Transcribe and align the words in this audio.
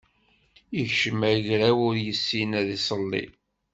Ikcem 0.81 1.19
agraw, 1.31 1.77
ur 1.87 1.95
issin 2.11 2.51
ad 2.59 2.67
iṣelli. 2.77 3.25